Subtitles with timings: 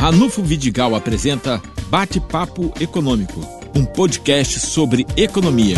[0.00, 3.38] Ranulfo Vidigal apresenta Bate-Papo Econômico,
[3.76, 5.76] um podcast sobre economia.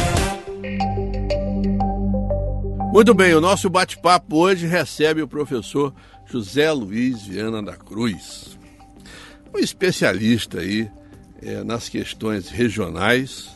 [2.93, 5.93] Muito bem, o nosso bate-papo hoje recebe o professor
[6.25, 8.57] José Luiz Viana da Cruz,
[9.53, 10.89] um especialista aí
[11.43, 13.51] é, nas questões regionais,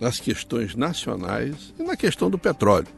[0.00, 2.88] nas questões nacionais e na questão do petróleo.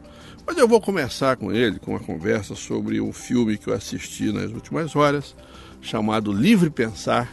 [0.47, 4.33] Mas eu vou começar com ele, com uma conversa sobre um filme que eu assisti
[4.33, 5.35] nas últimas horas,
[5.80, 7.30] chamado Livre Pensar,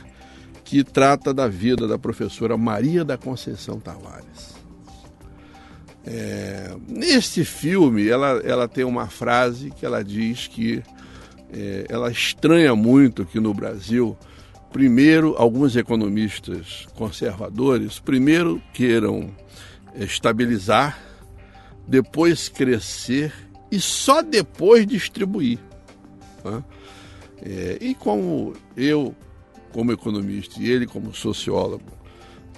[0.63, 4.53] que trata da vida da professora Maria da Conceição Tavares.
[6.05, 10.83] É, neste filme, ela, ela tem uma frase que ela diz que
[11.51, 14.17] é, ela estranha muito que no Brasil,
[14.71, 19.29] primeiro, alguns economistas conservadores, primeiro queiram
[19.95, 20.99] estabilizar
[21.87, 23.31] depois crescer
[23.71, 25.59] e só depois distribuir.
[26.43, 26.63] Né?
[27.45, 29.13] É, e como eu,
[29.73, 31.83] como economista, e ele, como sociólogo,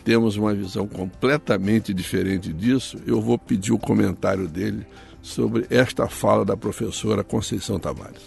[0.04, 4.86] temos uma visão completamente diferente disso, eu vou pedir o comentário dele
[5.22, 8.22] sobre esta fala da professora Conceição Tavares.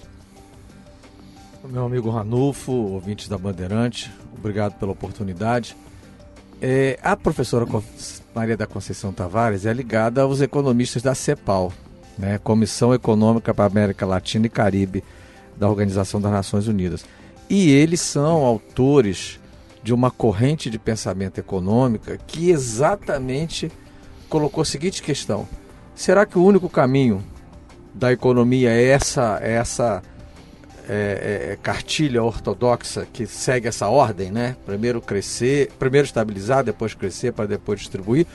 [1.64, 5.76] Meu amigo Ranulfo, ouvintes da Bandeirante, obrigado pela oportunidade.
[6.60, 7.66] É, a professora
[8.34, 11.72] Maria da Conceição Tavares é ligada aos economistas da CEPAL,
[12.18, 15.04] né, Comissão Econômica para a América Latina e Caribe
[15.58, 17.04] da Organização das Nações Unidas.
[17.50, 19.40] E eles são autores
[19.82, 23.70] de uma corrente de pensamento econômica que exatamente
[24.28, 25.48] colocou a seguinte questão:
[25.94, 27.24] será que o único caminho
[27.94, 30.02] da economia é essa, é essa
[30.88, 34.56] é, é, é, cartilha ortodoxa que segue essa ordem, né?
[34.64, 38.26] Primeiro crescer, primeiro estabilizar, depois crescer para depois distribuir?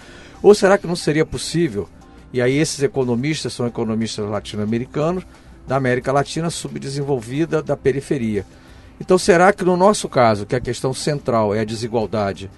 [0.42, 1.88] Ou será que não seria possível?
[2.34, 5.24] E aí esses economistas são economistas latino-americanos
[5.68, 8.46] da América Latina subdesenvolvida da periferia.
[9.00, 12.50] Então será que no nosso caso, que a questão central é a desigualdade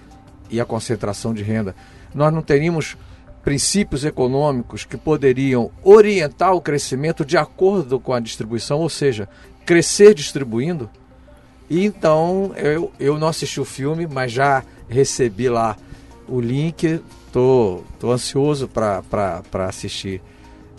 [0.50, 1.74] e a concentração de renda,
[2.14, 2.96] nós não teríamos
[3.42, 9.28] princípios econômicos que poderiam orientar o crescimento de acordo com a distribuição, ou seja,
[9.64, 10.90] crescer distribuindo.
[11.70, 15.76] E então eu, eu não assisti o filme, mas já recebi lá
[16.28, 17.00] o link.
[17.32, 20.22] Tô, tô ansioso para assistir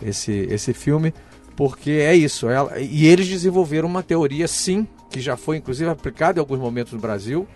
[0.02, 1.14] esse, esse filme,
[1.58, 2.48] porque é isso.
[2.48, 6.94] Ela, e eles desenvolveram uma teoria, sim, que já foi inclusive aplicada em alguns momentos
[6.94, 7.48] no Brasil.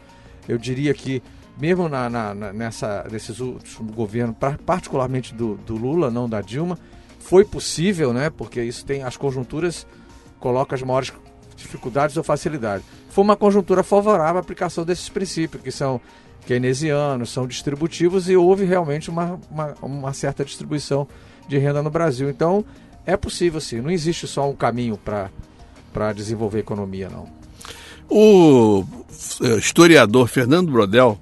[0.50, 1.22] Eu diria que
[1.57, 4.35] mesmo na, na, nessa, nesses últimos governos,
[4.66, 6.78] particularmente do, do Lula, não da Dilma,
[7.19, 8.31] foi possível, né?
[8.31, 9.85] Porque isso tem as conjunturas
[10.40, 11.13] coloca as maiores
[11.56, 12.84] dificuldades ou facilidades.
[13.09, 16.01] Foi uma conjuntura favorável à aplicação desses princípios, que são
[16.47, 21.07] keynesianos, são distributivos e houve realmente uma, uma, uma certa distribuição
[21.47, 22.28] de renda no Brasil.
[22.31, 22.66] Então,
[23.06, 27.28] é possível sim, não existe só um caminho para desenvolver economia, não.
[28.09, 28.85] O
[29.41, 31.19] eh, historiador Fernando Brodel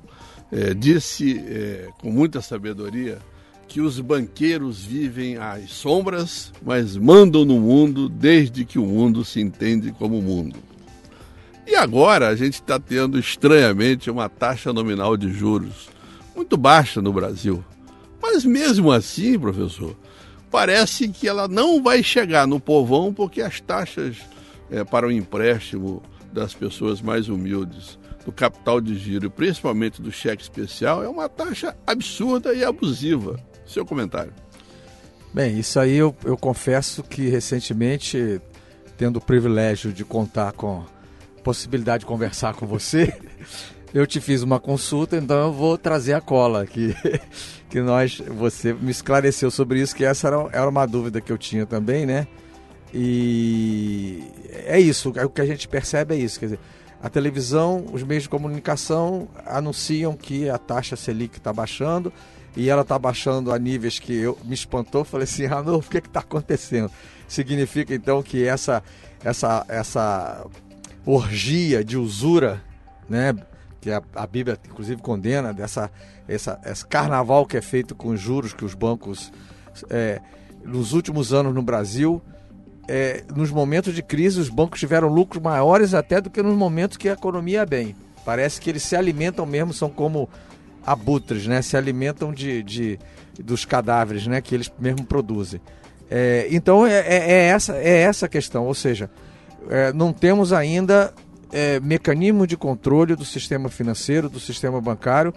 [0.51, 3.19] é, disse é, com muita sabedoria
[3.67, 9.39] que os banqueiros vivem às sombras, mas mandam no mundo desde que o mundo se
[9.39, 10.57] entende como mundo.
[11.67, 15.87] E agora a gente está tendo estranhamente uma taxa nominal de juros
[16.35, 17.63] muito baixa no Brasil.
[18.19, 19.95] Mas mesmo assim, professor,
[20.49, 24.17] parece que ela não vai chegar no povão porque as taxas
[24.71, 26.01] é, para o empréstimo
[26.31, 31.75] das pessoas mais humildes, do capital de giro, principalmente do cheque especial, é uma taxa
[31.87, 33.39] absurda e abusiva.
[33.65, 34.33] Seu comentário.
[35.33, 38.41] Bem, isso aí eu, eu confesso que recentemente,
[38.97, 40.83] tendo o privilégio de contar com
[41.37, 43.13] a possibilidade de conversar com você,
[43.93, 46.95] eu te fiz uma consulta, então eu vou trazer a cola que,
[47.69, 51.37] que nós, você me esclareceu sobre isso, que essa era, era uma dúvida que eu
[51.37, 52.27] tinha também, né?
[52.93, 54.23] E
[54.65, 56.59] é isso, o que a gente percebe é isso, quer dizer,
[57.01, 62.11] a televisão, os meios de comunicação anunciam que a taxa Selic está baixando,
[62.55, 65.05] e ela está baixando a níveis que eu me espantou.
[65.05, 66.91] Falei assim, Ranulfo, o que está acontecendo?
[67.27, 68.83] Significa então que essa,
[69.23, 70.45] essa, essa
[71.05, 72.61] orgia de usura,
[73.07, 73.33] né,
[73.79, 75.91] que a, a Bíblia inclusive condena, dessa
[76.27, 79.31] essa, esse carnaval que é feito com juros que os bancos,
[79.89, 80.21] é,
[80.63, 82.21] nos últimos anos no Brasil,
[82.87, 86.97] é, nos momentos de crise, os bancos tiveram lucros maiores até do que nos momentos
[86.97, 87.95] que a economia é bem.
[88.25, 90.29] Parece que eles se alimentam mesmo, são como
[90.85, 91.61] abutres, né?
[91.61, 92.99] Se alimentam de, de
[93.39, 94.41] dos cadáveres, né?
[94.41, 95.61] Que eles mesmo produzem.
[96.09, 99.09] É, então é, é, é, essa é essa a questão, ou seja,
[99.69, 101.13] é, não temos ainda
[101.51, 105.33] é, mecanismo de controle do sistema financeiro, do sistema bancário,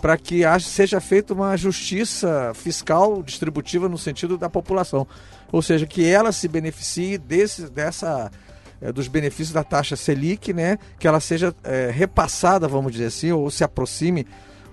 [0.00, 5.06] para que seja feita uma justiça fiscal distributiva no sentido da população,
[5.50, 8.30] ou seja, que ela se beneficie desse, dessa
[8.82, 13.32] é, dos benefícios da taxa Selic, né, que ela seja é, repassada, vamos dizer assim,
[13.32, 14.26] ou se aproxime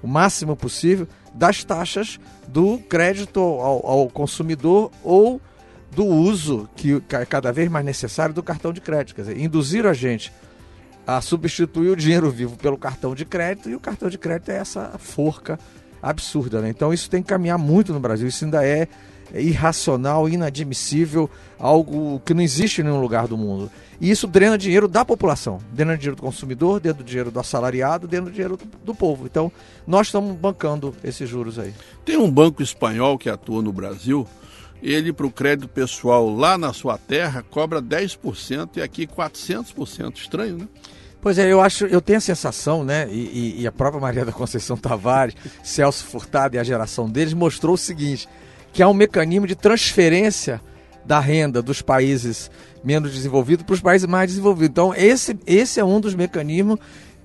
[0.04, 5.40] o máximo possível das taxas do crédito ao, ao consumidor ou
[5.92, 9.16] do uso que é cada vez mais necessário do cartão de crédito.
[9.16, 10.32] Quer dizer, induzir a gente
[11.18, 14.58] a substituir o dinheiro vivo pelo cartão de crédito e o cartão de crédito é
[14.58, 15.60] essa forca
[16.02, 16.62] absurda.
[16.62, 16.70] Né?
[16.70, 18.28] Então isso tem que caminhar muito no Brasil.
[18.28, 18.88] Isso ainda é
[19.34, 23.72] irracional, inadmissível, algo que não existe em nenhum lugar do mundo.
[24.00, 28.30] E isso drena dinheiro da população, drena dinheiro do consumidor, drena dinheiro do assalariado, drena
[28.30, 29.26] dinheiro do, do povo.
[29.26, 29.52] Então,
[29.86, 31.74] nós estamos bancando esses juros aí.
[32.04, 34.28] Tem um banco espanhol que atua no Brasil,
[34.82, 40.18] ele para o crédito pessoal lá na sua terra cobra 10% e aqui 400%.
[40.18, 40.68] Estranho, né?
[41.22, 43.08] Pois é, eu acho, eu tenho a sensação, né?
[43.12, 47.76] E, e, a própria Maria da Conceição Tavares, Celso Furtado e a geração deles mostrou
[47.76, 48.28] o seguinte:
[48.74, 50.60] que há um mecanismo de transferência
[51.06, 52.50] da renda dos países
[52.84, 54.70] menos desenvolvidos para os países mais desenvolvidos.
[54.70, 56.80] Então, esse, esse é um dos mecanismos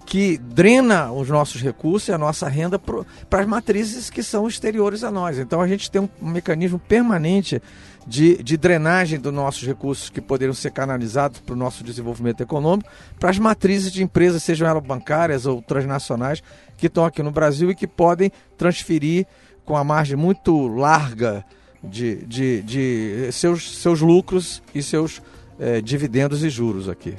[0.06, 5.02] que drena os nossos recursos e a nossa renda para as matrizes que são exteriores
[5.02, 5.36] a nós.
[5.36, 7.60] Então, a gente tem um, mecanismo permanente
[8.06, 12.88] de, de, drenagem dos nossos recursos que poderiam ser canalizados para o nosso desenvolvimento econômico,
[13.18, 16.40] para as matrizes de empresas, sejam elas bancárias ou transnacionais,
[16.76, 19.26] que estão aqui no Brasil e que podem transferir
[19.64, 21.44] com a margem muito larga
[21.82, 25.20] de, de, de seus, seus lucros e seus
[25.58, 27.16] é, dividendos e juros aqui.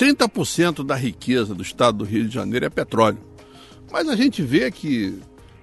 [0.00, 3.18] 30% da riqueza do estado do Rio de Janeiro é petróleo.
[3.92, 5.18] Mas a gente vê que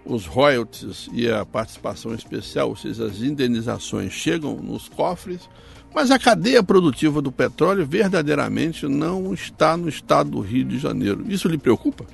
[0.06, 5.50] os royalties e a participação especial, ou seja, as indenizações, chegam nos cofres,
[5.92, 11.26] mas a cadeia produtiva do petróleo verdadeiramente não está no estado do Rio de Janeiro.
[11.28, 12.06] Isso lhe preocupa?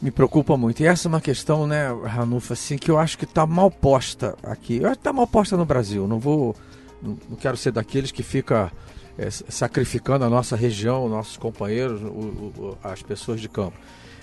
[0.00, 0.80] me preocupa muito.
[0.80, 4.34] E essa é uma questão, né, Ranufa, assim, que eu acho que está mal posta
[4.42, 4.76] aqui.
[4.76, 6.06] Eu acho que está mal posta no Brasil.
[6.06, 6.56] Não vou.
[7.02, 8.72] Não quero ser daqueles que fica
[9.18, 13.76] é, sacrificando a nossa região, nossos companheiros, o, o, as pessoas de campo.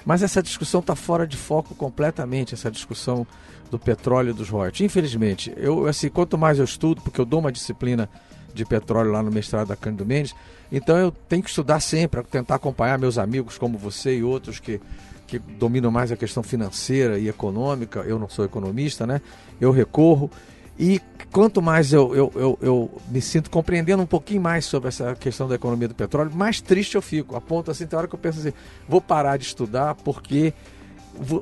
[0.06, 3.28] Mas essa discussão está fora de foco completamente, essa discussão
[3.69, 4.86] do petróleo e dos royalties.
[4.86, 8.10] Infelizmente, eu assim, quanto mais eu estudo, porque eu dou uma disciplina
[8.54, 10.34] de petróleo lá no mestrado da Cândido Mendes,
[10.72, 14.80] então eu tenho que estudar sempre, tentar acompanhar meus amigos como você e outros que
[15.28, 19.22] que dominam mais a questão financeira e econômica, eu não sou economista, né?
[19.60, 20.31] Eu recorro.
[20.80, 21.02] E
[21.32, 25.48] quanto mais eu, eu, eu, eu, me sinto compreendendo um pouquinho mais sobre essa questão
[25.48, 27.36] da economia do petróleo, mais triste eu fico.
[27.36, 28.54] A ponto assim, tem hora que eu penso assim,
[28.88, 30.54] vou parar de estudar porque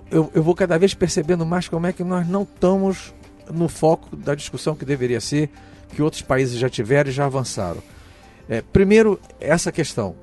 [0.10, 3.14] eu, eu vou cada vez percebendo mais como é que nós não estamos
[3.52, 5.50] no foco da discussão que deveria ser,
[5.94, 7.84] que outros países já tiveram e já avançaram.
[8.48, 10.16] É, primeiro, essa questão.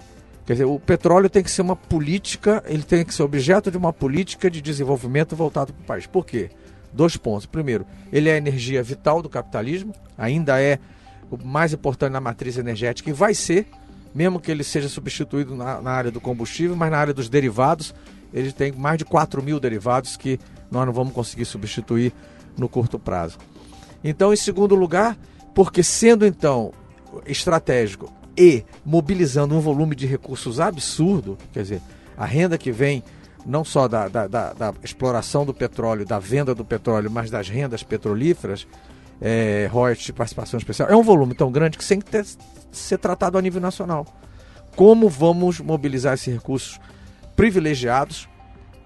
[0.46, 3.76] Quer dizer, o petróleo tem que ser uma política, ele tem que ser objeto de
[3.76, 6.06] uma política de desenvolvimento voltado para o país.
[6.06, 6.50] Por quê?
[6.92, 7.46] Dois pontos.
[7.46, 10.78] Primeiro, ele é a energia vital do capitalismo, ainda é
[11.30, 13.66] o mais importante na matriz energética e vai ser,
[14.14, 17.94] mesmo que ele seja substituído na, na área do combustível, mas na área dos derivados,
[18.32, 20.38] ele tem mais de 4 mil derivados que
[20.70, 22.12] nós não vamos conseguir substituir
[22.56, 23.38] no curto prazo.
[24.04, 25.16] Então, em segundo lugar,
[25.54, 26.72] porque sendo então
[27.26, 31.82] estratégico e mobilizando um volume de recursos absurdo, quer dizer,
[32.16, 33.02] a renda que vem
[33.44, 37.48] não só da, da, da, da exploração do petróleo, da venda do petróleo, mas das
[37.48, 38.66] rendas petrolíferas,
[39.20, 42.24] é, royalties de participação especial, é um volume tão grande que tem que ter,
[42.70, 44.06] ser tratado a nível nacional.
[44.76, 46.80] Como vamos mobilizar esses recursos
[47.36, 48.28] privilegiados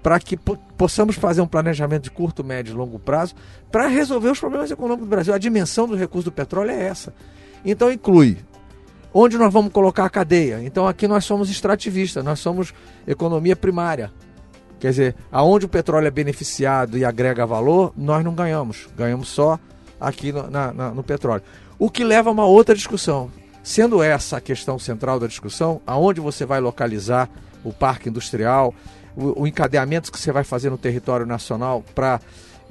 [0.03, 3.35] para que possamos fazer um planejamento de curto, médio e longo prazo
[3.71, 5.35] para resolver os problemas econômicos do Brasil?
[5.35, 7.15] A dimensão dos recursos do petróleo é essa.
[7.65, 8.39] Então inclui
[9.19, 10.63] Onde nós vamos colocar a cadeia?
[10.63, 12.75] Então aqui nós somos extrativistas, nós somos
[13.07, 14.13] economia primária.
[14.79, 18.89] Quer dizer, aonde o petróleo é beneficiado e agrega valor, nós não ganhamos.
[18.97, 19.59] Ganhamos só
[20.01, 21.43] aqui no, na, na, no petróleo.
[21.79, 23.31] O que leva a uma outra discussão.
[23.63, 27.29] Sendo essa a questão central da discussão, aonde você vai localizar
[27.65, 28.73] o parque industrial,
[29.17, 32.21] o, o encadeamento que você vai fazer no território nacional para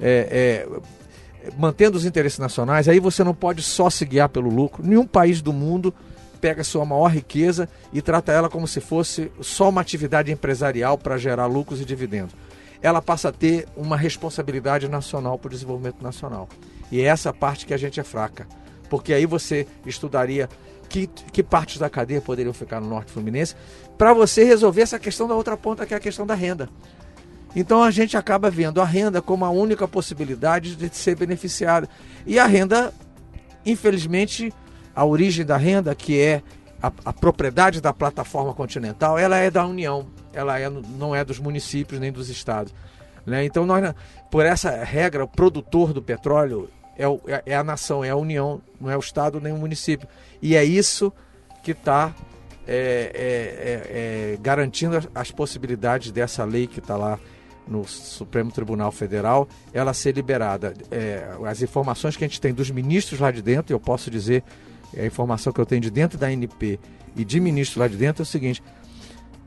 [0.00, 4.84] é, é, mantendo os interesses nacionais, aí você não pode só se guiar pelo lucro.
[4.84, 5.92] Nenhum país do mundo
[6.36, 11.18] pega sua maior riqueza e trata ela como se fosse só uma atividade empresarial para
[11.18, 12.34] gerar lucros e dividendos.
[12.80, 16.48] Ela passa a ter uma responsabilidade nacional para o desenvolvimento nacional.
[16.92, 18.46] E é essa parte que a gente é fraca.
[18.88, 20.48] Porque aí você estudaria
[20.88, 23.56] que, que partes da cadeia poderiam ficar no Norte Fluminense
[23.98, 26.68] para você resolver essa questão da outra ponta, que é a questão da renda.
[27.54, 31.88] Então a gente acaba vendo a renda como a única possibilidade de ser beneficiada.
[32.26, 32.92] E a renda,
[33.64, 34.52] infelizmente,
[34.96, 36.42] a origem da renda, que é
[36.82, 41.38] a, a, propriedade da plataforma continental, ela é da União, ela é, não é dos
[41.38, 42.74] municípios nem dos estados.
[43.26, 43.44] Né?
[43.44, 43.94] Então, nós,
[44.30, 48.60] por essa regra, o produtor do petróleo é, o, é, a nação, é a União,
[48.80, 50.08] não é o estado nem o município.
[50.40, 51.12] E é isso
[51.62, 52.14] que está
[52.66, 57.18] é, é, é, garantindo as possibilidades dessa lei que está lá
[57.66, 60.72] no Supremo Tribunal Federal, ela ser liberada.
[60.90, 64.42] É, as informações que a gente tem dos ministros lá de dentro, eu posso dizer,
[64.96, 66.78] a informação que eu tenho de dentro da ANP
[67.16, 68.62] e de ministros lá de dentro é o seguinte: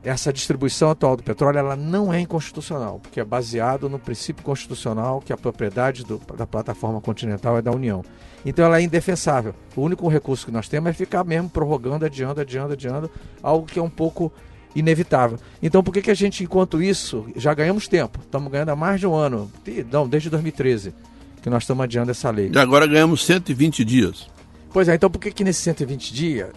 [0.02, 5.20] essa distribuição atual do petróleo ela não é inconstitucional, porque é baseado no princípio constitucional
[5.20, 8.02] que a propriedade do, da plataforma continental é da União.
[8.44, 9.54] Então ela é indefensável.
[9.76, 13.10] O único recurso que nós temos é ficar mesmo prorrogando, adiando, adiando, adiando,
[13.42, 14.32] algo que é um pouco
[14.74, 15.38] inevitável.
[15.62, 18.20] Então por que, que a gente, enquanto isso, já ganhamos tempo?
[18.22, 19.50] Estamos ganhando há mais de um ano,
[19.92, 20.94] não, desde 2013,
[21.42, 22.50] que nós estamos adiando essa lei.
[22.52, 24.28] E agora ganhamos 120 dias.
[24.72, 26.50] Pois é, então por que, que nesses 120 dias,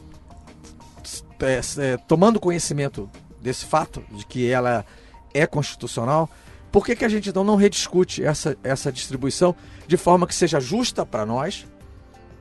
[1.41, 3.10] é, é, tomando conhecimento
[3.41, 4.86] desse fato, de que ela
[5.34, 6.29] é constitucional,
[6.72, 9.55] por que, que a gente então não rediscute essa, essa distribuição
[9.88, 11.65] de forma que seja justa para nós,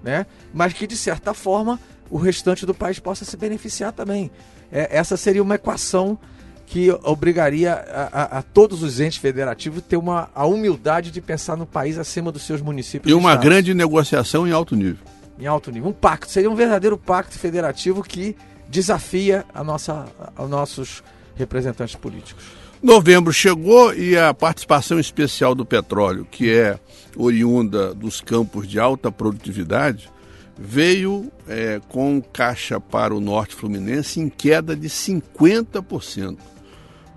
[0.03, 0.27] né?
[0.53, 1.79] mas que de certa forma
[2.11, 4.31] o restante do país possa se beneficiar também?
[4.71, 6.19] É, essa seria uma equação
[6.65, 11.21] que obrigaria a, a, a, todos os entes federativos a ter uma, a humildade de
[11.21, 13.11] pensar no país acima dos seus municípios.
[13.11, 15.05] E uma grande negociação em alto nível.
[15.39, 15.91] Em alto nível.
[15.91, 16.31] Um pacto.
[16.31, 18.37] Seria um verdadeiro pacto federativo que
[18.69, 21.03] desafia a nossa, aos nossos
[21.35, 22.45] representantes políticos.
[22.83, 26.81] Novembro chegou e a participação especial do petróleo, que é
[27.17, 30.11] oriunda dos campos de alta produtividade,
[30.59, 36.39] veio é, com caixa para o norte fluminense em queda de 50%.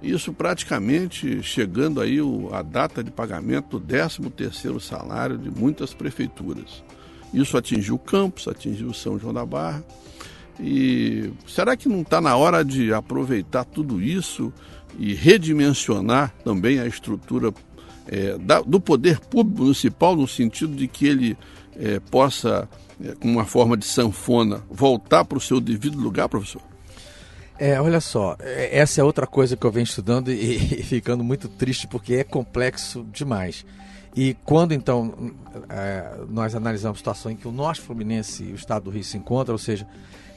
[0.01, 6.83] Isso praticamente chegando aí o, a data de pagamento do 13º salário de muitas prefeituras.
[7.35, 9.83] Isso atingiu Campos, atingiu São João da Barra,
[10.59, 14.53] e será que não está na hora de aproveitar tudo isso
[14.97, 17.53] e redimensionar também a estrutura
[18.07, 21.37] é, da, do poder público municipal, no sentido de que ele
[21.77, 22.69] é, possa,
[23.03, 26.61] é, com uma forma de sanfona, voltar para o seu devido lugar, professor?
[27.57, 31.23] É, olha só, é, essa é outra coisa que eu venho estudando e, e ficando
[31.23, 33.65] muito triste porque é complexo demais.
[34.15, 35.13] E quando então
[35.69, 39.03] é, nós analisamos a situação em que o Norte Fluminense e o Estado do Rio
[39.03, 39.85] se encontram, ou seja,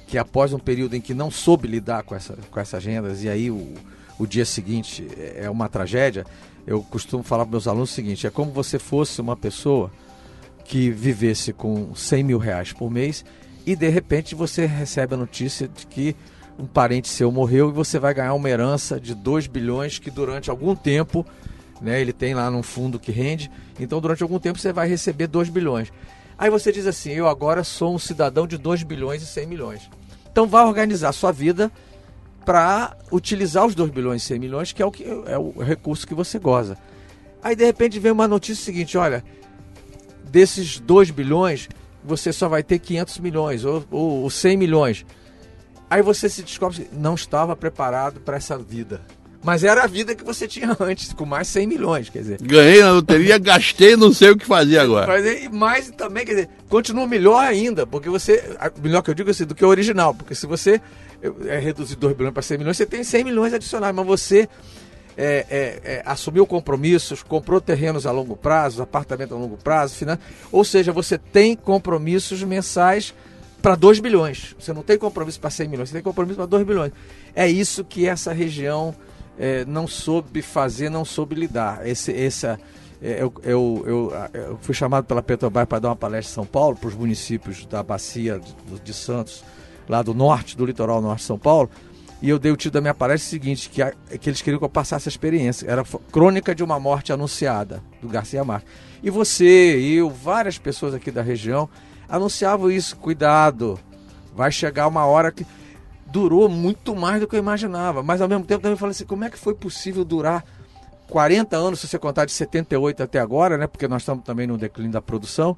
[0.07, 3.29] que após um período em que não soube lidar com, essa, com essas agendas e
[3.29, 3.75] aí o,
[4.19, 5.07] o dia seguinte
[5.37, 6.27] é uma tragédia,
[6.67, 9.93] eu costumo falar para meus alunos o seguinte: é como você fosse uma pessoa
[10.65, 13.25] que vivesse com 100 mil reais por mês
[13.65, 16.17] e de repente você recebe a notícia de que
[16.59, 20.51] um parente seu morreu e você vai ganhar uma herança de 2 bilhões que durante
[20.51, 21.25] algum tempo,
[21.81, 25.27] né, ele tem lá num fundo que rende, então durante algum tempo você vai receber
[25.27, 25.93] 2 bilhões.
[26.39, 29.91] Aí você diz assim: eu agora sou um cidadão de 2 bilhões e 100 milhões.
[30.31, 31.71] Então vá organizar sua vida
[32.45, 36.07] para utilizar os 2 bilhões e 100 milhões, que é o, que é o recurso
[36.07, 36.79] que você goza.
[37.43, 39.25] Aí de repente vem uma notícia seguinte: olha,
[40.25, 41.69] desses 2 bilhões,
[42.05, 45.07] você só vai ter 500 milhões ou, ou, ou 100 milhões.
[45.91, 49.01] Aí você se descobre que não estava preparado para essa vida.
[49.43, 52.39] Mas era a vida que você tinha antes, com mais 100 milhões, quer dizer.
[52.43, 55.07] Ganhei na loteria, gastei, não sei o que fazer agora.
[55.07, 58.57] Mas, mas também, quer dizer, continua melhor ainda, porque você.
[58.83, 60.81] Melhor que eu digo assim, do que o original, porque se você
[61.47, 64.49] é, reduzir 2 bilhões para 100 milhões, você tem 100 milhões adicionais, mas você
[65.17, 70.19] é, é, é, assumiu compromissos, comprou terrenos a longo prazo, apartamento a longo prazo, finan...
[70.53, 73.13] ou seja, você tem compromissos mensais
[73.61, 74.55] para 2 bilhões.
[74.59, 76.93] Você não tem compromisso para 100 milhões, você tem compromisso para 2 bilhões.
[77.35, 78.95] É isso que essa região
[79.39, 81.87] é, não soube fazer, não soube lidar.
[81.87, 82.59] Esse, essa,
[83.01, 86.47] é, eu, eu, eu, eu, fui chamado pela Petrobras para dar uma palestra em São
[86.47, 89.45] Paulo, para os municípios da bacia de, de, Santos,
[89.89, 91.71] lá do norte, do litoral norte de São Paulo,
[92.21, 94.65] e eu dei o título da minha palestra seguinte, que, a, que eles queriam que
[94.65, 95.71] eu passasse a experiência.
[95.71, 98.69] Era Crônica de uma Morte Anunciada, do Garcia Marques.
[99.01, 101.69] E você, eu, várias pessoas aqui da região
[102.09, 103.79] anunciavam isso, cuidado,
[104.35, 105.47] vai chegar uma hora que
[106.11, 108.03] durou muito mais do que eu imaginava.
[108.03, 110.45] Mas ao mesmo tempo também falei assim, como é que foi possível durar
[111.09, 113.67] 40 anos, se você contar de 78 até agora, né?
[113.67, 115.57] Porque nós estamos também no declínio da produção.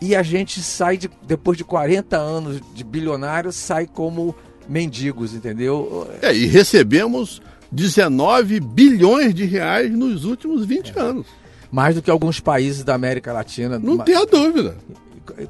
[0.00, 4.34] E a gente sai, de, depois de 40 anos de bilionário, sai como
[4.68, 6.08] mendigos, entendeu?
[6.22, 11.00] É, e recebemos 19 bilhões de reais nos últimos 20 é.
[11.00, 11.26] anos.
[11.70, 13.78] Mais do que alguns países da América Latina.
[13.78, 14.76] Não tem a dúvida.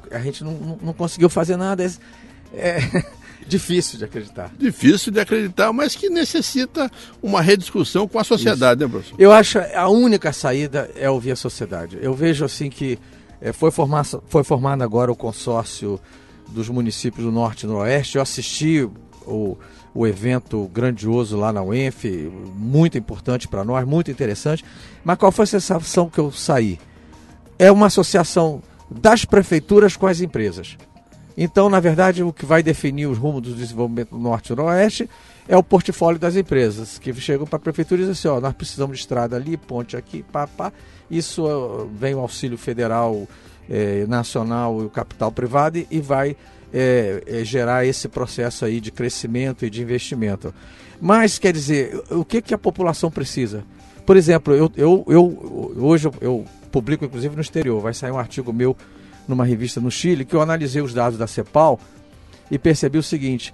[0.09, 1.85] A gente não, não, não conseguiu fazer nada.
[2.53, 2.79] É,
[3.47, 4.51] Difícil de acreditar.
[4.57, 8.87] Difícil de acreditar, mas que necessita uma rediscussão com a sociedade, Isso.
[8.87, 9.15] né, professor?
[9.19, 11.97] Eu acho a única saída é ouvir a sociedade.
[12.01, 12.97] Eu vejo assim que
[13.39, 15.99] é, foi, formar, foi formado agora o consórcio
[16.49, 18.17] dos municípios do Norte e do Oeste.
[18.17, 18.87] Eu assisti
[19.25, 19.57] o,
[19.93, 22.05] o evento grandioso lá na UENF,
[22.55, 24.63] muito importante para nós, muito interessante.
[25.03, 26.79] Mas qual foi a sensação que eu saí?
[27.57, 30.77] É uma associação das prefeituras com as empresas.
[31.37, 35.09] Então, na verdade, o que vai definir os rumos do desenvolvimento do Norte e Noroeste
[35.47, 38.53] é o portfólio das empresas, que chegam para a prefeitura e dizem assim, ó, nós
[38.53, 40.71] precisamos de estrada ali, ponte aqui, pá, pá.
[41.11, 43.27] Isso vem o auxílio federal,
[43.69, 46.37] eh, nacional e o capital privado e, vai
[46.73, 50.53] eh, eh, gerar esse processo aí de crescimento e de investimento.
[51.01, 53.63] Mas, quer dizer, o que, que a população precisa?
[54.05, 58.53] Por exemplo, eu, eu, eu hoje eu publico, inclusive, no exterior, vai sair um artigo
[58.53, 58.75] meu
[59.27, 61.79] numa revista no Chile, que eu analisei os dados da CEPAL
[62.49, 63.53] e percebi o seguinte,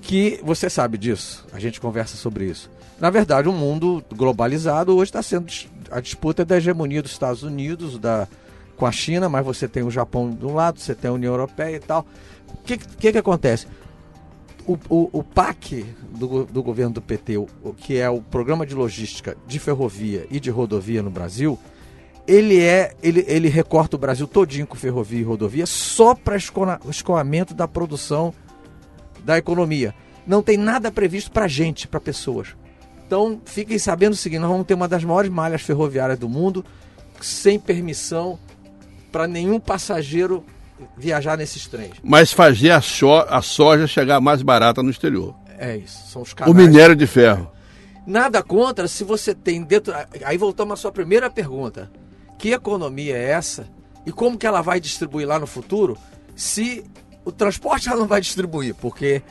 [0.00, 2.70] que você sabe disso, a gente conversa sobre isso.
[3.00, 5.52] Na verdade, o mundo globalizado hoje está sendo
[5.90, 8.28] a disputa da hegemonia dos Estados Unidos, da,
[8.76, 11.32] com a China, mas você tem o Japão de um lado, você tem a União
[11.32, 12.06] Europeia e tal.
[12.48, 13.66] O que, que, que acontece?
[14.66, 18.64] O, o, o PAC do, do governo do PT, o, o, que é o Programa
[18.64, 21.58] de Logística de Ferrovia e de Rodovia no Brasil,
[22.26, 27.54] ele é ele, ele recorta o Brasil todinho com ferrovia e rodovia só para escoamento
[27.54, 28.32] da produção
[29.24, 29.94] da economia.
[30.26, 32.48] Não tem nada previsto para gente, para pessoas.
[33.06, 36.64] Então, fiquem sabendo o seguinte: nós vamos ter uma das maiores malhas ferroviárias do mundo,
[37.20, 38.38] sem permissão
[39.12, 40.44] para nenhum passageiro
[40.96, 41.92] viajar nesses trens.
[42.02, 45.34] Mas fazer a, so a soja chegar mais barata no exterior.
[45.58, 46.52] É isso, são os canais.
[46.52, 47.50] O minério de ferro.
[48.06, 49.94] Nada contra se você tem dentro.
[50.24, 51.90] Aí voltamos à sua primeira pergunta.
[52.38, 53.68] Que economia é essa?
[54.06, 55.96] E como que ela vai distribuir lá no futuro
[56.36, 56.84] se
[57.24, 58.74] o transporte ela não vai distribuir?
[58.74, 59.22] Porque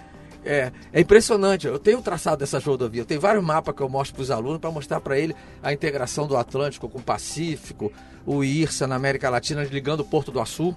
[0.45, 1.67] é, é impressionante.
[1.67, 4.59] Eu tenho traçado dessas rodovias, eu tenho vários mapas que eu mostro para os alunos
[4.59, 7.91] para mostrar para ele a integração do Atlântico com o Pacífico,
[8.25, 10.75] o IRSA na América Latina ligando o Porto do Açu.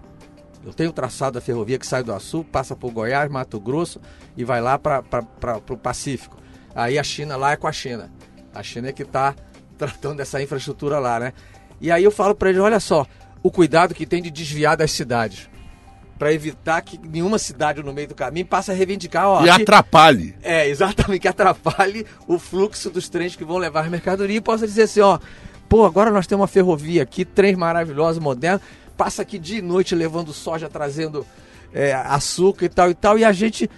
[0.65, 4.01] Eu tenho traçado a ferrovia que sai do Açu, passa por Goiás, Mato Grosso
[4.37, 5.03] e vai lá para
[5.71, 6.37] o Pacífico.
[6.75, 8.11] Aí a China lá é com a China.
[8.53, 9.35] A China é que está
[9.79, 11.33] tratando dessa infraestrutura lá, né?
[11.81, 13.07] E aí eu falo para ele, olha só,
[13.43, 15.49] o cuidado que tem de desviar das cidades
[16.19, 19.29] para evitar que nenhuma cidade no meio do caminho passe a reivindicar.
[19.29, 20.35] Ó, e atrapalhe.
[20.43, 24.67] É, exatamente, que atrapalhe o fluxo dos trens que vão levar as mercadorias e possa
[24.67, 25.19] dizer assim, ó,
[25.69, 28.63] pô, agora nós temos uma ferrovia aqui, trens maravilhosos, modernos,
[28.97, 31.27] passa aqui de noite levando soja, trazendo
[31.73, 33.69] é, açúcar e tal e tal, e a gente,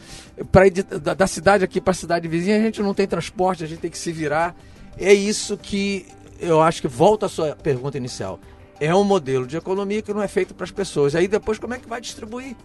[0.52, 3.06] para ir de, da, da cidade aqui para a cidade vizinha, a gente não tem
[3.06, 4.54] transporte, a gente tem que se virar.
[4.96, 6.06] É isso que
[6.38, 8.38] eu acho que volta à sua pergunta inicial.
[8.80, 11.14] É um modelo de economia que não é feito para as pessoas.
[11.14, 12.56] Aí depois como é que vai distribuir?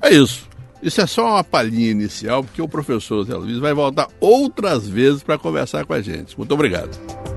[0.00, 0.48] É isso.
[0.82, 5.22] Isso é só uma palhinha inicial, porque o professor Zé Luiz vai voltar outras vezes
[5.22, 6.36] para conversar com a gente.
[6.36, 7.33] Muito obrigado.